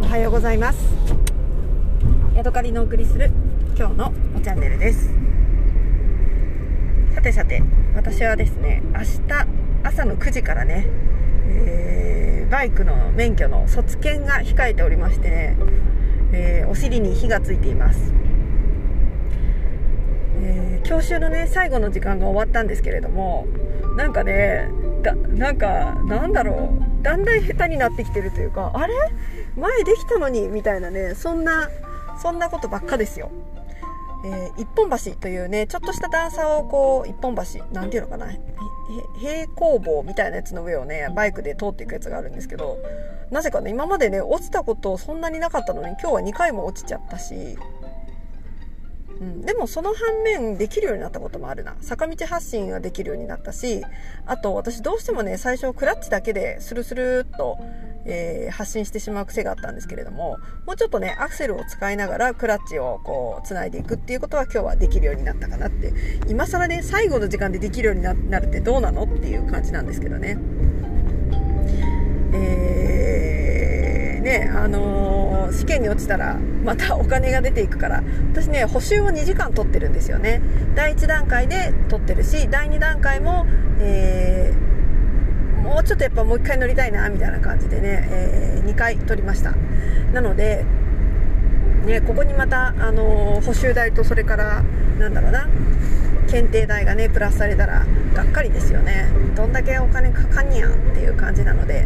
[0.00, 0.78] おはようございます。
[2.34, 3.30] ヤドカリのお送りする
[3.76, 5.10] 今日のチャンネルです。
[7.14, 7.62] さてさて
[7.94, 9.46] 私はですね明日
[9.84, 10.86] 朝の9時からね、
[11.48, 15.56] えー、バイクの免許の卒検が控えておりましてね、
[16.32, 18.12] えー、お尻に火がついています。
[20.42, 23.46] えー、教習のね最後の時間が終わったんですけれども
[23.96, 24.70] なんかね
[25.02, 28.94] だなんかなんだろうだんだん下手になってきてるというかあれ？
[29.56, 31.68] 前できたのにみたいなねそんな
[32.20, 33.30] そんなことばっかですよ。
[34.22, 38.30] えー、一本橋というねちょっとした段差をこう一本橋なんていうのかな
[39.18, 42.76] 平行棒みたいなやつの上をねバイクで通っていくやつがあるんですけど
[43.30, 47.56] なぜかね今までね落ちたことそんなになかったのに今日は2回も落ちちゃったし
[49.20, 51.76] うん、でもその反面できるようになったこともあるな。
[51.82, 53.84] 坂道発進ができるようになったし
[54.24, 57.58] あと私どうしてもね最初クラッチだけでスルスルっと、
[58.10, 65.92] えー、発進してしまう癖があったんですけれどももうちょっとねアクセルを使いながらクラッチをこうつないでいくっていうことは今日はできるようになったかなって
[66.28, 70.38] 今更ね最後の時間でできるようになるってどうなのっていう感じなんですけどね。
[72.32, 78.02] え、ねあのー試験に落ちたらまたお金が出ていくから
[78.32, 80.40] 私ね補習を2時間取ってるんですよね。
[80.74, 83.46] 第1段階で取ってるし第2段階も、
[85.90, 89.56] ちょっとやっぱもう1回乗りたいなみたいな感じでね、えー、2回取りました。
[90.12, 90.64] なので
[91.84, 94.62] ね、ここにまた、あのー、補習代とそれから
[95.00, 95.48] なんだろうな
[96.28, 99.08] 検定代がねプラスされたらがっかりですよね。
[99.34, 101.84] どんだけお金かかんやんっていう感じなので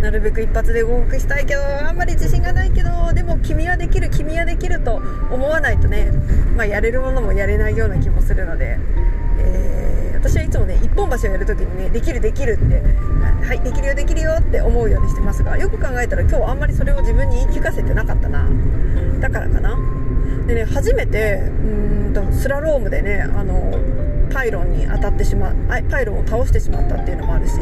[0.00, 6.12] なるべく一発で合格したいけどあんまり自信がないけどでも君はできる君はできると思わないとね、
[6.56, 8.78] まあ、やれるものもやれないような気もするので、
[9.40, 9.79] えー、
[10.20, 12.82] 私はいつもね一本橋をやるときにねできるできるって
[13.46, 18.48] はいできるよできるよって思うようにしてますがよく考えたら今日あんまりそれを自分に言い聞かせてなかったな。
[19.18, 19.78] だからかな。
[20.46, 23.78] でね初めてうんとスラロームでねあの
[24.32, 25.56] パイロンに当たってしまう
[25.90, 27.54] パイロンを倒してしまったっていうのもあるし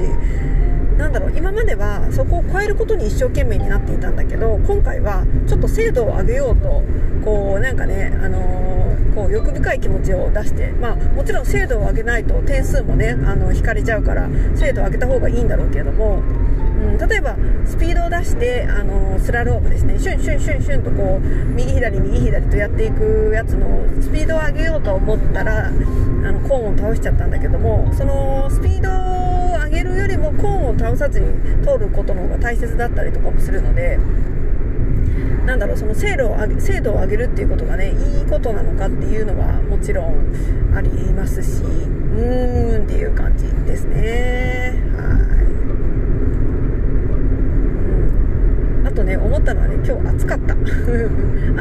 [0.99, 6.83] なんだろう今まではそこを超えることに一生懸命になっていたんだけど今回はちょっと精度を上げようと
[7.25, 19.99] こうなんかね、あのー、こう欲深い気持ちを出して、まあ、もちろん精度を上げないと点数もねあの引かれちゃうから精度を上げた方がいいんだろうけれども、うん、例えばスピードを出して、あの、スラロームですね。
[19.99, 28.49] シュンシュンシュンシュンとこう右左右左とやっていくやつのスピードを上げようと思ったらあのコーンを倒しちゃったんだけどもその
[30.89, 31.27] 倒さずに
[31.63, 33.99] 通ることの方が大切だったりとかもするので
[35.45, 44.75] なんだろうその精度を上げ精度を上げるっていうことがねいいことなのかっていうのはもちろんありますしうーんっていう感じですね。
[44.97, 45.03] は
[48.85, 48.89] い。
[48.89, 50.55] あとね思ったのはね今日暑かった。
[50.61, 50.65] 明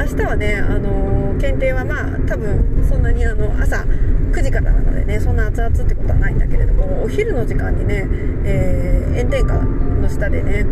[0.04, 3.84] 日はねあのー、検定はまあ多分そんなにあの朝
[4.32, 8.06] 9時からなのでねそんな熱々ってことはないんだけれどもお昼の時間にね、
[8.44, 10.66] えー、炎天下の下でね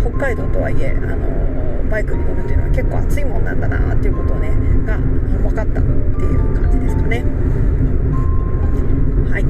[0.00, 4.48] 北海道とはいえ、あの、バイクに乗るっていうのは結構暑いもんなんだなっていうことをね
[4.86, 7.24] が分かったっていう感じですかね。
[9.30, 9.44] はい、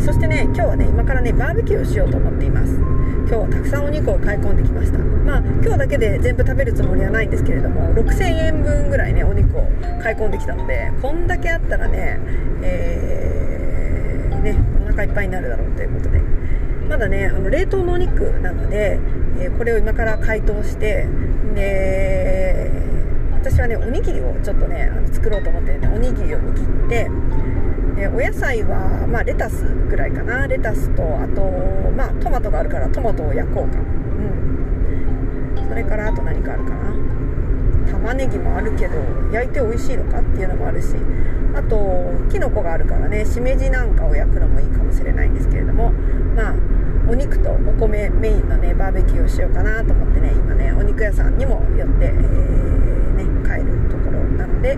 [0.00, 2.74] そしてね今日はね今からねバーベキューをしようと思っています。
[2.74, 4.98] 今日はたくさんお肉を買い込んできました。
[4.98, 9.68] まあ今日だけで全部食べるつもりはないんですけれども6000円分ぐらいねお肉を
[10.02, 12.18] 買い込んできたのでこんだけあったらね
[12.62, 16.20] えー、ね腹いっぱいになるだろうということで。
[16.88, 19.00] まだねあの冷凍のお肉なので、
[19.40, 21.06] えー、これを今から解凍して
[21.54, 22.70] で
[23.32, 27.10] 私はねおにぎりをちょっとねあの作ろうと思ってねおにぎりを握って
[27.96, 30.46] でお野菜は、まあ、レタスぐらいかな。
[30.46, 31.40] レタスとあと、
[31.96, 33.78] まあ、トマトがあるからトマトを焼こうか。
[33.78, 35.68] うん。
[35.68, 36.94] それからあと何かあるかな。
[37.90, 38.94] 玉ねぎもあるけど
[39.32, 40.94] 焼いて美味しいのかっていうのもあるし
[41.54, 45.90] あときのこがあるからねしめじなんかを焼くのもいいかもしれないんですけれども
[46.34, 46.54] まあ
[47.08, 54.76] お肉とお米メインのねバーベキューをしようかなと思ってね今ねお肉屋さんにも寄って、えー、ね、帰るところなので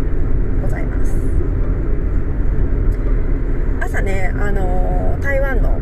[0.63, 1.49] ございます。
[3.81, 5.78] 朝ね、あのー、台湾の、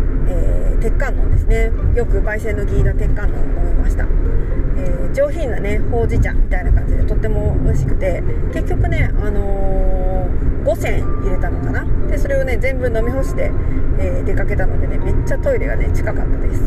[1.46, 8.22] ですねよく焙煎のギーな鉄観音を飲みました、えー、上品なねほうじ茶みたいな感じでとっても美味しくて
[8.52, 10.28] 結局ね、あの
[10.64, 11.86] 5銭入れたのかな？
[12.08, 13.52] でそれをね全部飲み干して、
[13.98, 16.60] え出かけたのでねめっちゃトイレがね近かったです。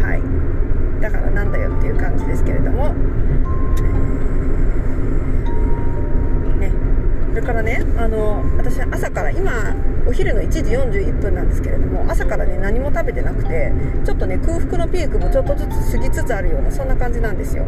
[0.00, 1.02] はい。
[1.02, 2.94] だからなんだよっていう感じですけれども、
[7.30, 9.50] それからねあの私朝から今
[10.06, 13.72] お昼の1時41分なんですけれども朝から何も食べてなくて
[14.04, 17.66] ちょっとね空腹のピークもちょっとずつ過ぎつつあるようなそんな感じなんですよ。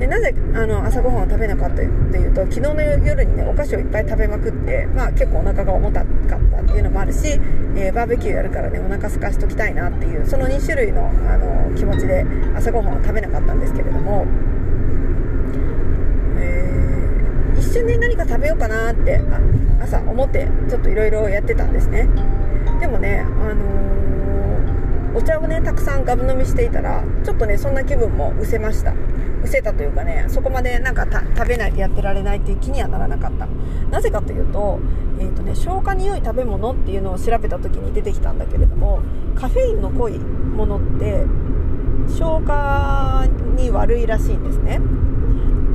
[0.00, 7.38] でなぜあの朝ごはんを食べなかったっていうと昨日の夜にねお菓子をいっぱい食べまくって、まあ、結構お腹が重たかったっていうのもあるし、
[7.76, 12.24] えー、バーベキューやるからねお腹空かしときたいなっていうその2種類のあの気持ちで
[12.56, 14.26] 朝ごはんを食べなかったんですけれども、
[16.40, 19.20] えー、一瞬で何か食べようかなって
[19.80, 22.08] 朝思ってちょっといろいろやってたんですね。
[22.82, 23.51] でもね、あのー、お茶をね
[25.64, 28.92] たくさんガブ飲みしていたらちょっとねそんな気分も失せました。
[29.42, 31.06] 失せたというかねそこまでなんか
[31.36, 33.46] 食べないやってられないっていう気にはならなかった。
[33.90, 34.78] なぜかというと,、
[35.18, 39.00] えーとね、消化に良い食べ物っていうのを調べた時に出てきたんだけれども
[39.34, 41.24] カフェインの濃いものって
[42.08, 43.26] 消化
[43.56, 44.80] に悪いらしいんですね。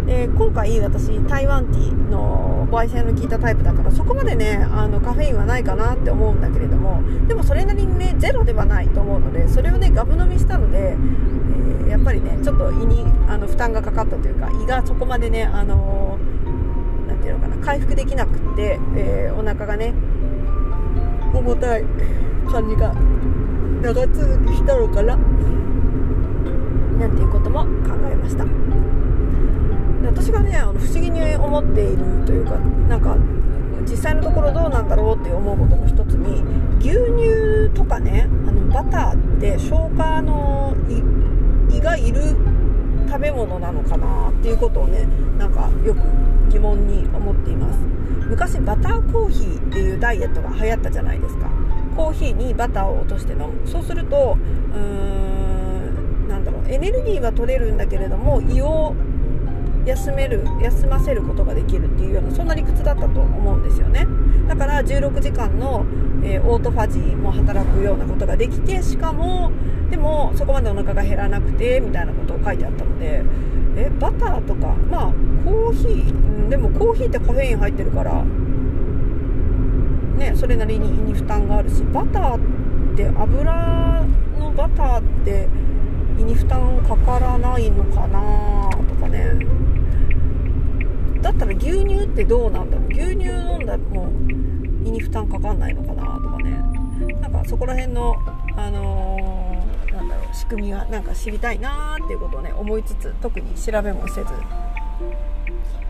[0.07, 19.93] で今回私台湾ティーの焙煎の効いたタイプだからそこまでねあのカフェインはないかなって思うんだけれどもでもそれなりにねゼロではないと思うのでそれをねガブ飲みしたので、えー、やっぱりねちょっと胃にあの負担がかかったというか胃がそこまでねあのー、ていうのかな回復できなくって、えー、お腹がね
[21.33, 21.83] 重たい
[22.49, 22.93] 感じが
[23.81, 25.17] 長続きしたのかな
[26.97, 28.66] なんていうことも考えました。
[30.01, 32.55] で私がねあの不思議に思っているというか
[32.89, 33.15] なんか
[33.89, 36.43] 実際のところどうなんだろうって思うことの一つに
[36.79, 40.75] 牛乳とかねあのバターって消化の
[41.71, 42.21] 胃がいる
[43.07, 45.07] 食べ物なのかなっていうことをね
[45.37, 45.99] なんかよく
[46.49, 47.79] 疑問に思っています。
[48.27, 51.49] 昔バターコーヒーっていうダイエットが流行ったじゃないですか。
[51.95, 53.65] コーヒーにバターを落として飲む。
[53.65, 54.37] そうすると
[54.73, 58.93] うーんなんだろうエネルギーは取れるんだけれども胃を
[59.87, 64.05] 休める休ませることができるっていうようなそんな理屈だったと思うんですよね。
[64.47, 65.85] だから16時間の、
[66.23, 69.51] えー、オートファジーも働くようなことができてしかも
[69.89, 73.23] でもそこまでお腹が減らなくてみたいなことを書いてあったので
[73.77, 75.13] えバターとかまあ
[75.45, 78.23] コーヒー、でもコーヒーってカフェイン入ってるから
[80.17, 84.05] ねそれなりに胃に負担があるしバターって油
[84.39, 85.47] のバターって
[86.19, 89.76] 胃に負担かからないのかなとかね。
[91.21, 92.87] だったら牛乳ってどうなんだろう？
[92.89, 96.51] 牛乳飲んだらもう胃に負担かかんないのかなとかね。
[97.21, 98.15] なんかそこら辺の
[98.55, 104.27] あのー、なんだろう仕組みがなんか知りたいなーっていうことをね思いつつ特に調べもせず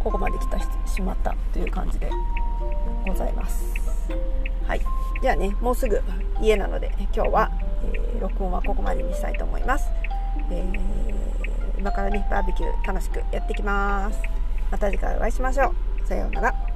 [0.04, 2.10] ここまで来たしまったという感じで
[3.06, 3.76] ございます。
[4.66, 4.82] はい。
[5.22, 6.02] ではねもうすぐ
[6.42, 7.52] 家なので今日は、
[7.94, 9.90] えー、録音はここまでにしたいと思います、
[10.52, 14.37] えー、今からねバーベキュー楽しくやっていきます。
[14.72, 15.74] また次回お会いしましょ
[16.04, 16.08] う。
[16.08, 16.67] さようなら。